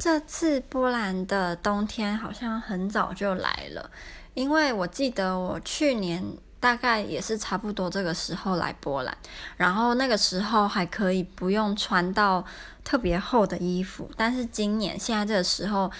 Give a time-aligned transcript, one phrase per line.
[0.00, 3.90] 这次波兰的冬天好像很早就来了，
[4.32, 6.24] 因为我记得我去年
[6.58, 9.14] 大概也是差不多这个时候来波兰，
[9.58, 12.42] 然后那个时候还可以不用穿到
[12.82, 15.92] 特别厚的衣服，但是今年现在这个时候，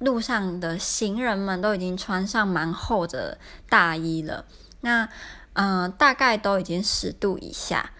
[0.00, 4.44] 路上的行人们都已经穿上蛮厚的大衣了，
[4.80, 5.08] 那
[5.52, 7.92] 嗯、大概都已经十度以下，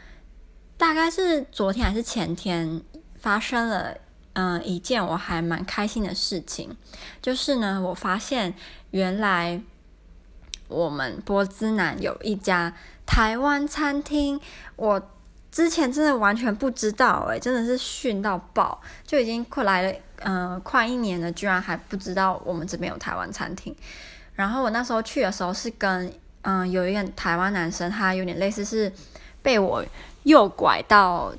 [0.76, 2.82] 大概是昨天还是前天
[3.14, 3.96] 发生了。
[4.40, 6.70] 嗯，一件我还蛮开心的事情，
[7.20, 8.54] 就是呢，我发现
[8.92, 9.60] 原来
[10.68, 12.72] 我们波兹南有一家
[13.04, 14.40] 台湾餐厅，
[14.76, 15.10] 我
[15.50, 23.74] 之前真的完全不知道，诶，真的是逊到爆，就已经快来了，嗯、快一年了，居然还不知道我们这边有台湾餐厅。
[24.36, 26.12] 然后我那时候去的时候是跟，
[26.42, 28.92] 嗯、有一个台湾男生，他有点类似是
[29.42, 29.84] 被我
[30.22, 31.34] 诱拐到。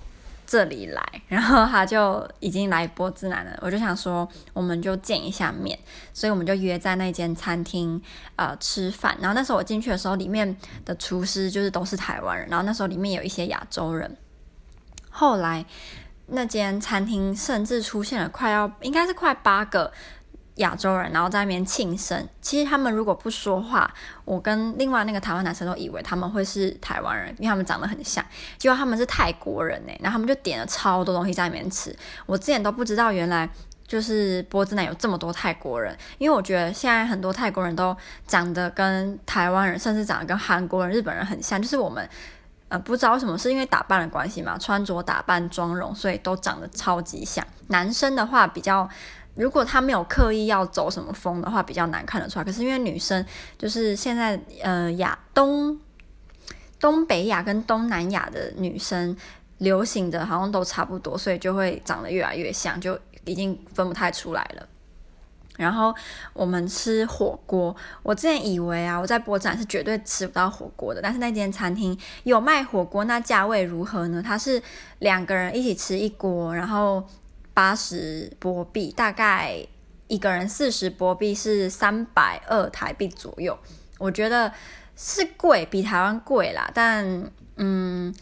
[0.49, 3.55] 这里来，然后他就已经来波兹南了。
[3.61, 5.77] 我就想说，我们就见一下面，
[6.11, 8.01] 所以我们就约在那间餐厅
[8.35, 9.15] 呃吃饭。
[9.21, 14.17] 然后那时候我进去的时候，里面的厨师就是都是台湾人，然后那时候里面有一些亚洲人。
[15.11, 15.63] 后来
[16.25, 19.93] 那间餐厅甚至出现了快要应该是快八个。
[20.59, 22.27] 亚洲人，然后在那边庆生。
[22.41, 23.89] 其实他们如果不说话，
[24.25, 28.23] 我跟另外那个台湾男生都以为他们会是台湾人，因为他们长得很像。
[28.57, 31.95] 结果他们是泰国人呢，然后他们就点了超多东西在那边吃。
[32.25, 33.49] 我之前都不知道，原来
[33.87, 35.97] 就是波兹南有这么多泰国人。
[36.17, 37.95] 因为我觉得现在很多泰国人都
[38.27, 41.61] 长得跟台湾人，甚至长得跟韩国人、日本人很像。
[41.61, 42.07] 就是我们
[42.67, 47.45] 呃不知道为什么，是因为打扮的关系嘛，穿着打扮、妆容，所以都长得超级像。
[47.67, 48.89] 男生的话比较。
[49.35, 52.43] 如果他没有刻意要走什么风的话，比较难看得出来。
[52.43, 53.25] 可是因为女生
[53.57, 55.79] 就是现在呃亚东
[56.77, 59.15] 东北亚跟东南亚的女生
[59.59, 64.67] 流行的好像都差不多，所以就会长得越来越像，就已经分不太出来了。
[65.55, 65.95] 然后
[66.33, 74.21] 我们吃火锅，我之前以为啊，我在博展是绝对吃不到火锅的，但是那间餐厅有卖火锅，那价位如何呢？
[74.21, 74.61] 它是
[74.99, 77.01] 两个人一起吃一锅，然后。
[77.59, 79.53] 八十波币，大概
[80.07, 83.59] 一个人四十波币是三百二台币左右。
[83.97, 84.49] 我觉得
[84.95, 86.71] 是贵，比台湾贵啦。
[86.73, 88.15] 但嗯，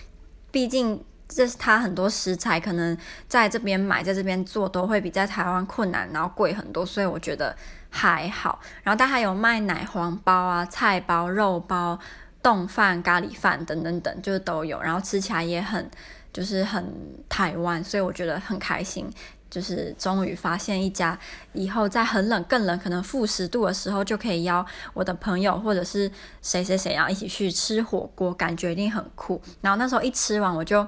[0.49, 7.55] 毕竟这是他很多食材，可能在这边买，在这边做都会比在台湾困难，然后贵很多，所以我觉得
[7.91, 8.59] 还好。
[8.81, 11.99] 然后他还有卖奶黄包啊、菜包、肉包、
[12.41, 14.81] 冻饭、咖喱饭等等等，就是都有。
[14.81, 15.87] 然后吃起来也很。
[16.31, 16.93] 就是很
[17.27, 19.09] 台湾，所以我觉得很开心。
[19.49, 21.17] 就是终于发现一家，
[21.53, 26.11] 以后在很冷、更冷，可能负十度的时候，就可以邀我的朋友或者是
[26.41, 29.41] 谁谁谁，然后一起去吃火锅，感觉一定很酷。
[29.61, 30.85] 然后那时候一吃完，我就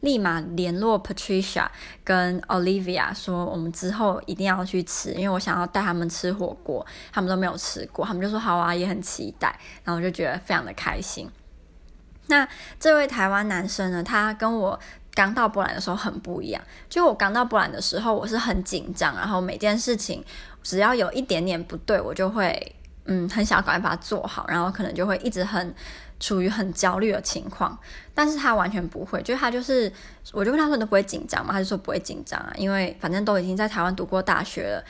[0.00, 1.66] 立马联络 Patricia
[2.04, 9.58] 跟 Olivia 说，我们之后一定要去吃，因为我想要带他们吃火锅，他们都没有吃过，他们就说好啊，也很期待。
[9.82, 11.26] 然后我就觉得非常的开心。
[12.26, 12.48] 那
[12.80, 14.78] 这位台湾男生呢，他跟我
[15.14, 16.62] 刚到波兰的时候很不一样。
[16.88, 20.24] 就我刚到波兰的时候，我是很紧张，然后每件事情
[20.62, 22.74] 只要有一点点不对，我就会
[23.04, 25.74] 嗯很想赶快把它做好，然后可能就会一直很
[26.18, 27.78] 处于很焦虑的情况。
[28.14, 29.92] 但是他完全不会，就他就是，
[30.32, 31.52] 我就问他说你都不会紧张吗？
[31.52, 34.84] 他就说不会紧张啊，因为反正都已经在台湾读过大学了，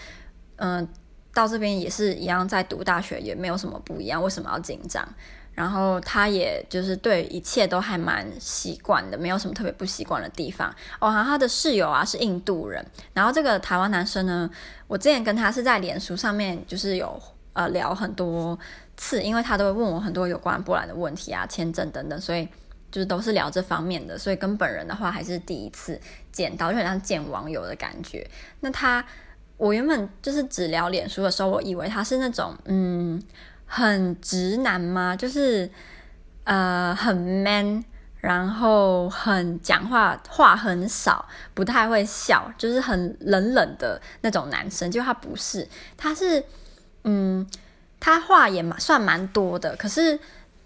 [0.57, 0.89] 嗯、
[1.35, 5.07] 到这边也是一样在读大学，也没有什么不一样，为什么要紧张？
[5.53, 10.69] 然后他也就是对一切都还蛮习惯的，没有什么特别不习惯的地方。
[10.99, 14.51] 哦，然后他的室友啊是印度人，然后这个台湾男生呢，
[14.89, 17.23] 我之前跟他是在脸书上面就是有
[17.53, 18.59] 呃聊很多
[18.97, 22.49] 次，因为他都会问我很多有关波兰的问题啊、签证等等，所以
[22.91, 24.19] 就是都是聊这方面的。
[24.19, 26.01] 所以跟本人的话还是第一次
[26.33, 28.29] 见到，就很像见网友的感觉。
[28.59, 29.05] 那他，
[29.57, 33.23] 我原本就是只聊脸书的时候，我以为他是那种嗯。
[33.67, 35.17] 很直男吗？
[35.17, 35.69] 就是
[36.45, 37.83] 呃很 man，
[38.21, 44.89] 然后很讲话话很少，不太会笑，就是很冷冷的那种男生。
[44.91, 45.67] 就他不是，
[45.97, 46.45] 他是
[47.03, 47.45] 嗯，
[47.99, 50.17] 他话也蛮算蛮多的，可是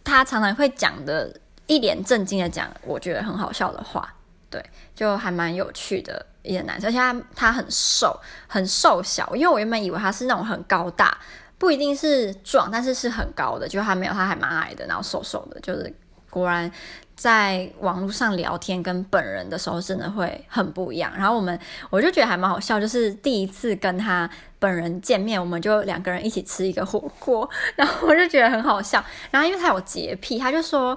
[0.05, 1.35] 他常常会讲的
[1.67, 4.13] 一脸正经的讲，我觉得很好笑的话，
[4.51, 4.63] 对，
[4.95, 6.89] 就还蛮有趣的一个男生。
[6.89, 11.19] 而且他他很瘦，很瘦小，因为我原本以为他是那种很高大。
[11.61, 15.93] 不一定是壮，但是是很高的，就他没有，他还蛮矮的，然后瘦瘦的，就是
[16.31, 16.71] 果然
[17.17, 21.13] 在网络上聊天跟本人的时候真的会很不一样。
[21.17, 21.59] 然后我们
[21.91, 24.31] 我就觉得还蛮好笑，就是第一次跟他
[24.61, 29.05] 本人见面，我们就两个人一起吃一个火锅，然后我就觉得很好笑。
[29.33, 30.97] 然后因为他有洁癖，他就说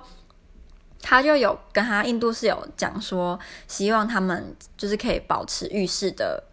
[1.01, 6.43] 他就有跟他印度室友讲说，希望他们就是可以保持浴室的。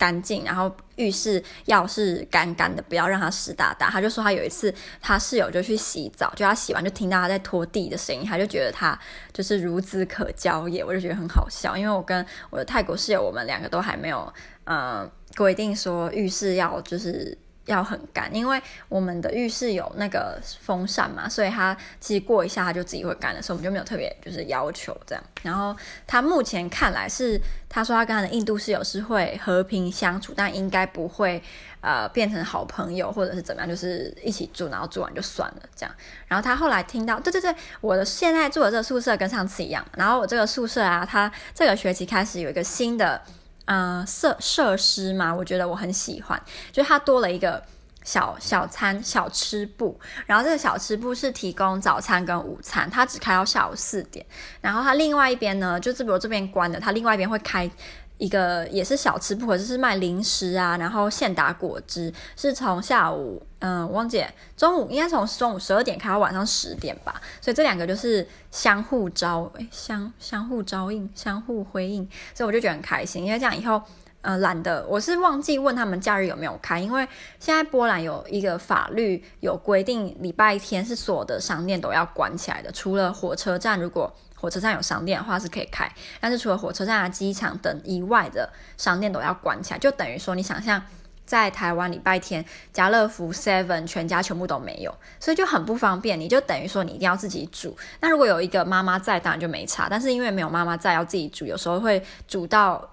[0.00, 3.90] 干净，然后浴室要是干干的，不要让它湿哒哒。
[3.90, 8.96] 他就说他有一次他室友就去洗澡，就他洗完就听到他在拖地的声音，他就觉得他
[9.32, 14.32] 就是孺子可教也，我就觉得很好笑，因为我跟我的泰国室友，我们两个都还没有
[14.66, 17.36] 嗯规定说浴室要就是。
[17.68, 25.22] 要很干，因为我们的浴室有那个风扇嘛，所以它其实过一下它就自己会干的，所以我们就没有特别就是要求这样。
[25.42, 25.76] 然后
[26.06, 31.40] 他目前看来是，他说他跟他的印度室友是会和平相处，但应该不会
[31.80, 35.94] 呃变成好朋友或者是怎么样，就是一起住，然后住完就算了这样。
[36.26, 43.22] 然后他后来听到，对对对，我的现在住的这个宿舍跟上次一样，然后我这个宿舍啊，他这个学期开始有一个新的。
[43.70, 46.42] 嗯，设设施嘛，我觉得我很喜欢，
[46.72, 47.62] 就它多了一个
[48.02, 54.24] 小小餐小吃部，然后这个小吃部是提供早餐跟午餐，它只开到下午四点，
[54.62, 57.70] 然后它另外一边呢，就是比如这边关的，它另外一边会开。
[58.18, 73.80] 一个也是小吃部，或者是卖零食啊，然后现打果汁，是从下午，嗯，汪姐中午应该从中午十二点开到晚上十点吧，所以这两个就是相互招，诶，相相互招应，相互辉映，所以我就觉得很开心，因为这样以后，
[74.20, 77.06] 呃，懒得，我是忘记问他们假日有没有开，因为
[77.38, 90.80] 现在波兰有一个法律有规定，礼拜天是所有的商店都要关起来的，除了火车站，如果火车站有商店的话是可以开，但是除了火车站啊、机场等以外的商店都要关起来，就等于说你想象
[91.26, 96.18] 在台湾礼拜天，家乐福、Seven 全家全部都没有，所以就很不方便。
[96.18, 97.76] 你就等于说你一定要自己煮。
[98.00, 99.88] 那如果有一个妈妈在，当然就没差。
[99.90, 102.88] 但是因为没有妈妈在，要自己煮，有时候会煮到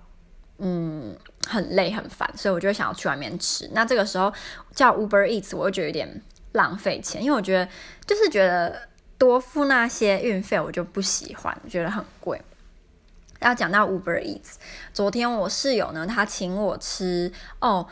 [0.58, 1.16] 嗯
[1.48, 3.70] 很累很烦，所以我就想要去外面吃。
[3.72, 4.34] 那这个时候
[4.74, 6.22] 叫 Uber Eats，我就觉得有点
[6.54, 7.70] 浪费钱，因为我觉得
[8.08, 8.90] 就是觉得。
[9.18, 12.42] 多付那些运费，我就不喜欢，觉得很贵。
[13.42, 14.56] 要讲到 Uber Eats，
[14.94, 17.88] 昨天我室友呢，他请我吃哦。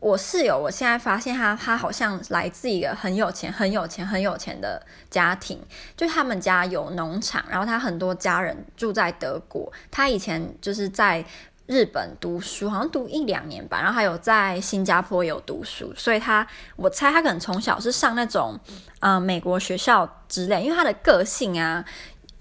[0.00, 4.80] 我室友，我现在发现他，他好像来自一个很有钱、很有钱、很有钱的
[5.10, 5.60] 家庭，
[5.96, 11.24] 就他们家有农场，然后他很多家人住在德国，他以前就是在。
[11.68, 16.44] 日本读书好像读一两年吧，然后还有在新加坡有读书，所以他
[16.76, 18.58] 我猜他可能从小是上那种
[19.00, 21.84] 呃美国学校之类，因为他的个性啊，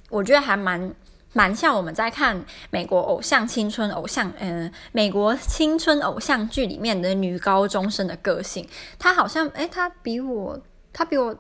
[0.10, 0.96] 我觉得还蛮
[1.34, 8.66] 蛮像我们在看美国偶像青春偶像，嗯、呃，美国青春偶像剧里面的女高中生的个性，
[8.98, 10.60] 他好像诶，他比我
[10.94, 11.38] 他比我。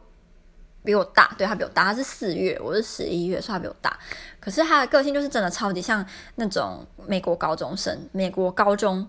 [0.87, 3.99] 比我大，对，他比我大，他是四月，我是十一月，所以他比我大。
[4.39, 6.05] 可是他的个性就是真的超级像
[6.35, 9.05] 那种美国高中生，美国高中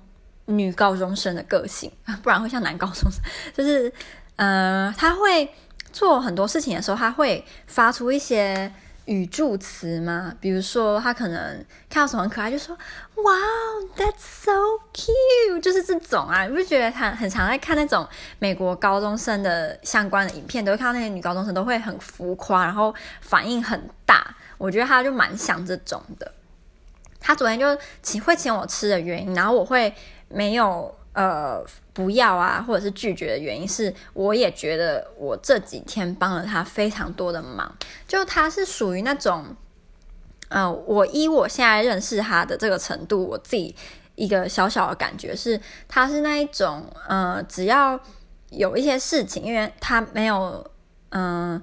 [0.47, 1.89] 女高中生的个性，
[2.21, 3.23] 不然会像男高中生。
[3.55, 3.93] 就是，
[4.35, 5.49] 呃，他会
[5.93, 8.73] 做很多事情的时候，他会发出一些。
[9.09, 10.35] 语助词吗？
[10.39, 12.77] 比如说，他可能看到什么很可爱，就说
[13.15, 13.25] “Wow,
[13.97, 14.53] that's so
[14.93, 16.45] cute”，就是这种啊。
[16.45, 18.07] 你不觉得他很常在看那种
[18.39, 24.37] 美国高中生的相关的影片，都会看到那些女高中生都会很浮夸，然后反应很大。
[24.59, 26.31] 我觉得他就蛮像这种的。
[27.19, 27.67] 他昨天就
[28.03, 29.95] 请会请我吃的原因，然后我会
[30.29, 30.95] 没有。
[31.19, 31.61] 呃，
[31.93, 37.75] 不要啊，或者是拒绝的原因是，我也觉得我这几天帮了他非常多的忙。
[38.07, 39.45] 就他是属于那种，
[40.51, 43.75] 嗯、我依我现在认识他的这个程度，我自己
[44.15, 47.99] 一个小小的感觉是，他是那一种，呃，只要
[48.51, 50.65] 有一些事情，因为他没有，
[51.09, 51.61] 嗯、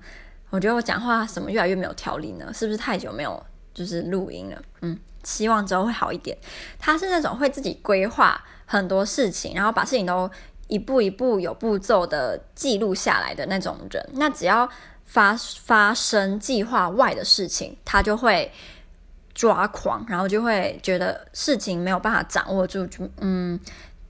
[0.50, 3.41] 我觉得我讲话什么越来越没有条理呢，是不是太久没有
[3.75, 4.60] 就是录音了？
[4.82, 6.36] 嗯，希望之后会好一点。
[6.79, 8.44] 他是那种会自己规划。
[8.67, 10.27] 很多事情，然后把事情都
[10.65, 14.67] 一步一步有步骤的记录下来的那种人，那只要
[15.05, 18.51] 发发生计划外的事情，他就会
[19.36, 23.60] 抓狂，然后就会觉得事情没有办法掌握住，就嗯，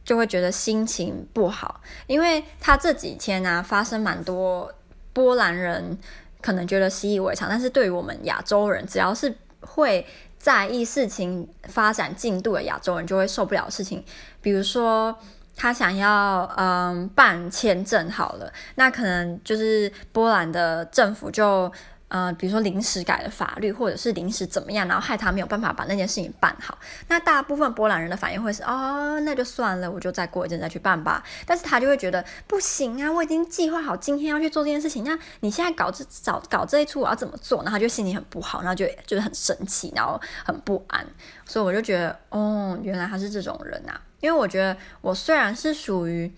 [0.06, 4.74] 就会觉得心情不好，因为他这几天呢、发生蛮多
[5.12, 6.00] 波兰人
[6.40, 10.06] 可能觉得习以为常，但是对于我们亚洲人，只要是会。
[10.38, 14.04] 在意事情发展进度的亚洲人就会受不了事情，
[14.44, 15.18] 比如说
[15.56, 21.72] 他想要嗯办签证好了，那可能就是波兰的政府就。
[22.08, 26.78] 呃，比如说临时改了法律，或者是临时怎么样，然后害他没有办法把那件事情办好。
[27.08, 31.24] 那大部分波兰人的反应会是，哦，那就算了，我就再过一阵再去办吧。
[31.46, 37.64] 但是他就会觉得不行啊，我已经计划好今天要去做这件事情，那你现在搞这找搞这一出，我要怎么做？
[37.64, 41.06] 然后他就心里很不好，然后就就是很生气，然后很不安。
[41.46, 44.00] 所以我就觉得，哦，原来他是这种人啊。
[44.20, 46.32] 因为我觉得我虽然是属于。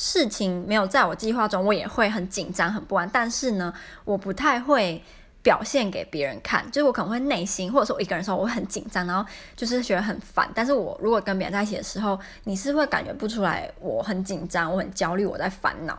[0.00, 3.10] 事情没有在我计划中，我也会很紧张、很不安。
[3.12, 3.74] 但是呢，
[4.04, 5.02] 我不太会
[5.42, 10.48] 表现给别人看，就是我可能会内心，或者说我一个人的时候我很紧张，然后就是觉得很烦。
[10.54, 15.98] 但是我如果跟别人在一起的时候，你是会感觉不出来我很紧张，我很焦虑，我在烦恼。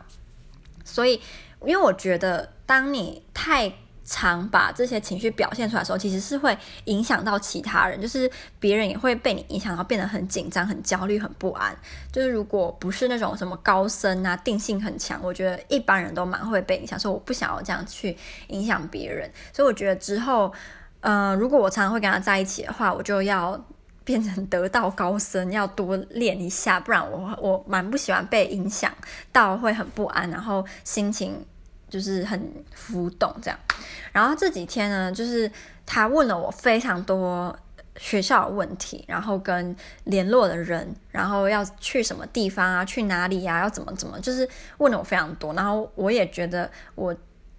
[0.85, 1.19] 所以，
[1.65, 3.69] 因为我觉得当你太
[4.11, 11.77] 常把这些情绪表现出来的时候，其实是会影响到其他人，就是别人也会被你影响，然后变得很紧张、很焦虑、很不安。
[12.11, 16.99] 就是如果不是那种什么高僧啊，定性很强，我觉得一般人都蛮会被影响。
[16.99, 19.31] 所以我不想要这样去影响别人。
[19.53, 20.51] 所以我觉得之后，
[21.01, 23.63] 嗯、如果我常常会跟他在一起的话，我就要
[24.03, 28.91] 变成得道高僧，要多练一下，不然我我蛮不喜欢被影响
[29.31, 31.45] 到，会很不安，然后心情。
[31.89, 32.39] 就是很
[32.73, 33.59] 浮动这样，
[34.11, 35.51] 然后这几天呢，就是
[35.85, 37.57] 他问了我非常多
[37.97, 47.15] 学校的问题，然后跟联络的人，然后要去什么地方啊，去哪里呀，要怎么怎么，就是问了我非常多，然后我也觉得我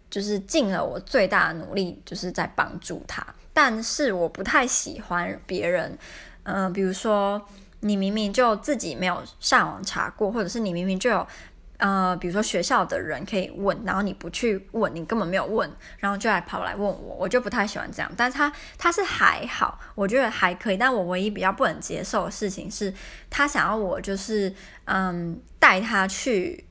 [0.08, 5.98] 就是尽了我最大的努力，就是在帮助他，但是我不太喜欢别人，
[6.44, 7.40] 嗯，比如说
[7.80, 11.26] 你明明就自己没有上网查过，或者是你明明就有。
[11.80, 15.68] 呃，比如说学校的人可以问，然后你不去问，你根本没有问，
[15.98, 18.12] 然后就来跑来问我，我就不太喜欢这样。
[18.16, 20.76] 但是他他是还好，我觉得还可以。
[20.76, 22.92] 但我唯一比较不能接受的事情是，
[23.30, 26.64] 他想要我就是嗯带他去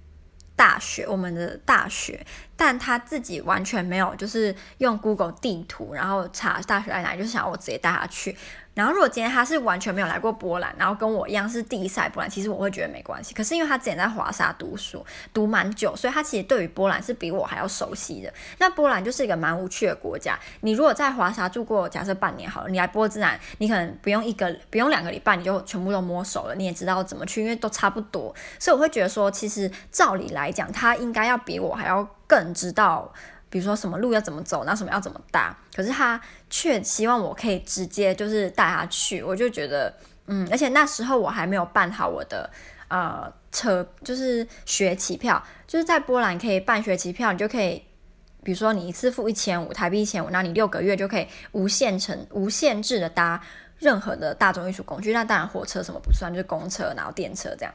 [0.56, 2.26] 大学，我们的大学，
[2.60, 8.36] 但他自己完全没有就是用 Google 地图，然后查大学在哪里，就想要我直接带他去。
[8.74, 13.34] 然后，如果今天他是完全没有来过波兰，然后跟我一样是第一次来波兰，其实我会觉得没关系。
[13.34, 18.34] 可是因为他之前在华沙读书，读蛮久，所以他其实对于波兰是比我还要熟悉的。
[18.58, 20.38] 那波兰就是一个蛮无趣的国家。
[20.62, 28.34] 你如果在华沙住过，假设半年好了，你来波兹南，你可能不用一个，不用两个礼拜，你就全部都摸熟了，你也知道怎么去，因为都差不多。
[28.60, 33.12] 所以我会觉得说，其实照理来讲，他应该要比我还要更知道。
[33.52, 36.22] 比如说什么路要怎么走，那什么要怎么搭，可是他
[36.52, 39.92] 却希望我可以直接就是带他去，我就觉得，
[40.28, 42.48] 嗯，而且那时候我还没有办好我的
[42.90, 47.84] 呃车，就是学期票，就是在波兰可以办学期票，你就可以，
[48.44, 53.42] 比如说你一次付一千五台币一千五，那你六个月就可以无限程无限制的搭
[53.80, 57.74] 任何的大众运输工具，那当然火车什么不算，就是公车然后电车这样，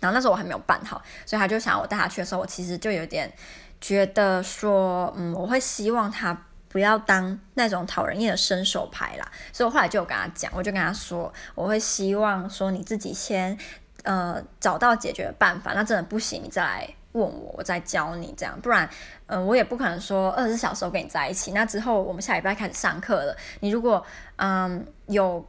[0.00, 3.32] 然后那时候我还没有办好，所以他就想要我带他去的时候，我其实就有点。
[3.78, 6.34] 觉得说，嗯，我会希望他
[6.66, 13.56] 不要当那种讨人厌的伸手牌啦，所以我后来就有跟他讲，我就跟他说，我会希望说你自己先，
[14.02, 18.88] 呃，找到解决的办法，那真的不行，你再来问我，我再教你这样，不然，
[19.26, 24.02] 嗯，我也不可能说二十四小时跟你在一起，那之后我们下礼拜开始上课了，你如果，
[24.36, 25.46] 嗯，有。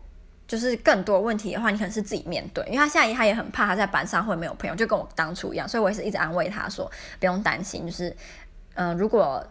[0.48, 6.89] 就是更多问题的话，你可能是自己面对，因为他现在他也很怕他在班上会没有朋友，就跟我当初一样，所以我也是一直安慰他说
[7.20, 8.16] 不用担心，就是
[8.75, 9.46] 嗯、如果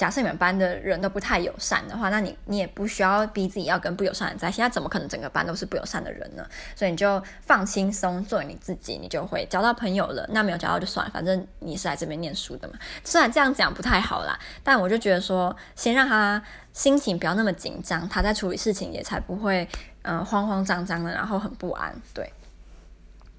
[0.00, 6.42] 假设你们班的人都不太友善的话，那你你也不需要逼自己要跟不友善的人在一起，现在怎么可能整个班都是不友善的人呢？
[6.74, 10.26] 所以你就放轻松，做你自己，你就会交到朋友了。
[10.30, 12.74] 那没有交到就算了，反正你是来这边念书的嘛。
[13.04, 16.42] 虽然这样讲不太好啦，但我就觉得说，先让他
[16.72, 19.68] 心情不要那么紧张，他在处理事情也才不会。
[20.02, 22.32] 嗯、慌慌张张的，然后很不安，对。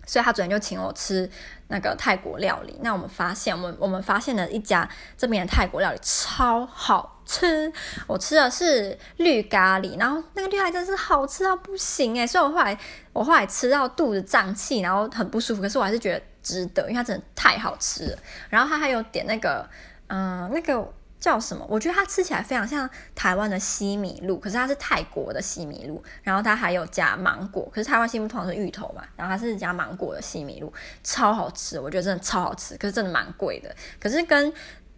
[0.06, 1.30] 所以他昨天就请我吃
[1.68, 2.78] 那个泰国料理。
[2.82, 7.72] 那我们发现，我们我们发现了一家这边的泰国料理超好吃。
[8.08, 12.28] 我吃的是绿咖喱，然后那个绿咖喱真是好吃到不行诶。
[12.28, 12.78] 所以我后来
[13.14, 18.18] 我后来吃到肚子胀气，然后很不舒服，可是我还是觉得值得，因为它真的太好吃了。
[18.50, 19.70] 然后他还有点那个，
[20.08, 20.94] 嗯、那个。
[21.22, 21.64] 叫什么？
[21.70, 26.04] 我觉得它吃起来非常像台湾的西米露，可是它是泰国的西米露。
[26.24, 30.74] 然后它还有加芒果，可是台湾西米露通常是芋头嘛，然后它是加芒果的西米露，
[31.04, 32.76] 超好吃，我觉得真的超好吃。
[32.76, 34.52] 可是真的蛮贵的，可是跟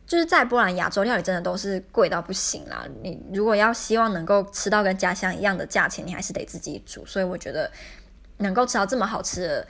[0.08, 2.86] 就是在波兰亚洲料理真的都是贵到不行啦。
[3.02, 7.06] 你如果要希望能够吃到跟家乡一样的价钱，你还是得自己煮。
[7.06, 7.70] 所以我觉得
[8.38, 9.68] 能够吃到这么好吃的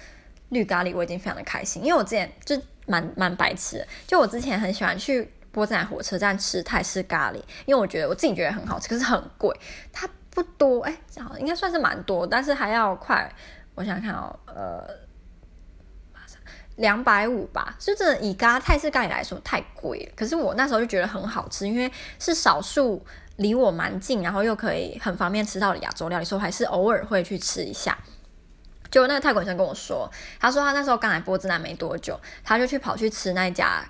[0.50, 1.84] 绿咖喱，我已经非常的开心。
[1.84, 2.56] 因为我之前就
[2.86, 5.34] 蛮蛮白痴，就我之前很喜欢去。
[5.54, 9.56] 波兹南火车站吃泰式咖喱，因为我觉得我自己觉得很好吃，可是很贵。
[9.94, 10.98] 它不多，哎，
[11.40, 13.32] 应该算是蛮多，但是还要快。
[13.76, 14.84] 我想想看哦，呃，
[16.78, 17.76] 两百五吧。
[17.78, 20.12] 就真的以咖泰式咖喱来说太贵了。
[20.16, 23.06] 可是我那时候就觉得很好吃，因为是少数
[23.36, 27.96] 离我蛮近，然后又可以很方便吃到的亚洲料理，所以还是偶尔会去吃一下。
[28.90, 33.84] 就那个泰国人跟我说，他说他那时候刚来波兹南没多久，他就去跑去吃那家。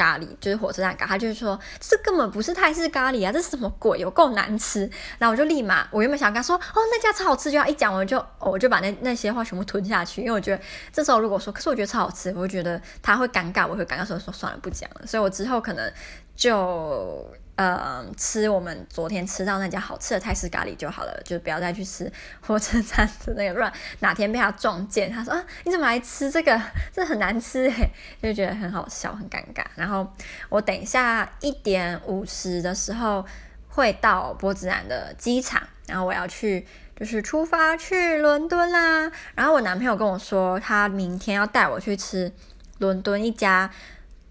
[0.00, 3.98] 咖喱就是火车站咖，他就是说这根本不是泰式咖喱啊，这是什么鬼？
[3.98, 4.90] 有够难吃！
[5.18, 15.06] 然后我就立马，我原本想跟他说，哦，那家超好吃，就要一讲我就，我就把那那些话全部吞下去，因为我觉得这时候如果说，可是我觉得超好吃，我觉得他会尴尬，我会尴尬，所以说算了，不讲了。
[15.06, 15.92] 所以我之后可能
[16.34, 17.26] 就。
[17.60, 26.58] 呃，吃我们昨天吃到那家好吃的泰式咖喱就好了，就不要再去吃火车站的那个，不然哪天被他撞见，他说啊，你怎么来吃这个？
[26.90, 27.90] 这很难吃哎，
[28.22, 29.62] 就觉得很好笑，很尴尬。
[29.74, 30.10] 然后
[30.48, 33.26] 我等一下一点五十的时候
[33.68, 36.66] 会到波兹兰的机场，然后我要去
[36.98, 39.12] 就是出发去伦敦啦。
[39.34, 42.32] 然后我男朋友跟我说，他明天要带我去吃
[42.78, 43.70] 伦敦一家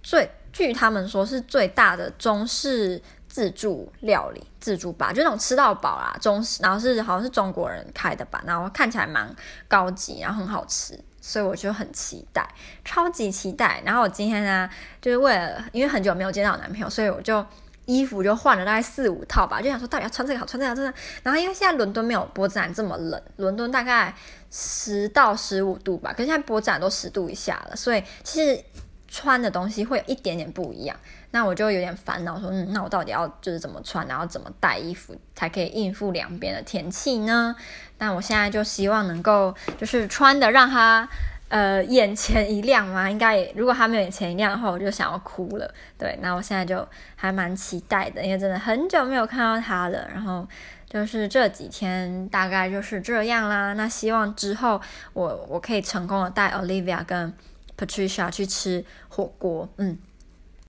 [0.01, 2.99] 最，据他们说是最大的中式。
[3.29, 9.33] 自助料理，自助吧，就那种吃到饱啦，中式，然后是好像是中国人开的吧，然后看起来蛮
[9.67, 12.45] 高级，然后很好吃，所以我就很期待，
[12.83, 13.81] 超级期待。
[13.85, 14.67] 然后我今天呢，
[14.99, 17.45] 就是为了因为很久没有见到男朋友，所以我就
[17.85, 20.97] 衣服就换了大概四五套吧，就想说到底要穿这个好，穿这个好，穿这个。
[21.23, 24.13] 然后因为现在伦敦没有波兹兰这么冷，伦敦大概
[24.51, 28.59] 十到十五度吧，可是现在波兹兰都十度以下了，所以其实
[29.09, 30.95] 穿的东西会有一点点不一样。
[31.31, 37.55] 那我就有点烦恼，说，嗯，那我到底要就是怎么穿，然后怎么带衣服才可以应付两边的天气呢？
[37.99, 41.07] 那我现在就希望能够就是穿的让他
[41.49, 45.71] 呃眼前一亮嘛，应该也如果他没有眼前一亮的话，我就想要哭了。
[45.99, 50.09] 对，那我现在就还蛮期待的，因为真的很久没有看到他了。
[50.11, 50.47] 然后
[50.89, 53.73] 就是这几天大概就是这样啦。
[53.73, 54.81] 那希望之后
[55.13, 57.31] 我我可以成功的带 Olivia 跟
[57.79, 59.97] Patricia 去吃火锅，嗯。